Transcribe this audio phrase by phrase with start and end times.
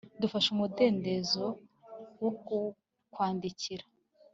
[0.21, 1.45] Dufashe umudendezo
[2.21, 3.85] wo kukwandikira